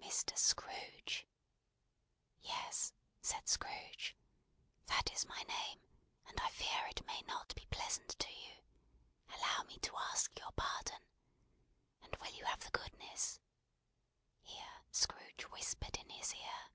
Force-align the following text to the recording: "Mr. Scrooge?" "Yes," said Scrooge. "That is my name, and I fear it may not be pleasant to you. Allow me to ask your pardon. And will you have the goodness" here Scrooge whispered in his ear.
"Mr. 0.00 0.38
Scrooge?" 0.38 1.26
"Yes," 2.40 2.92
said 3.20 3.48
Scrooge. 3.48 4.14
"That 4.86 5.10
is 5.12 5.26
my 5.26 5.42
name, 5.42 5.80
and 6.28 6.38
I 6.40 6.50
fear 6.50 6.86
it 6.88 7.04
may 7.04 7.20
not 7.22 7.52
be 7.56 7.66
pleasant 7.66 8.10
to 8.16 8.30
you. 8.32 8.62
Allow 9.36 9.64
me 9.64 9.80
to 9.80 9.96
ask 9.96 10.38
your 10.38 10.52
pardon. 10.52 11.00
And 12.00 12.14
will 12.18 12.30
you 12.30 12.44
have 12.44 12.60
the 12.60 12.70
goodness" 12.70 13.40
here 14.42 14.84
Scrooge 14.92 15.42
whispered 15.50 15.96
in 15.96 16.10
his 16.10 16.32
ear. 16.32 16.70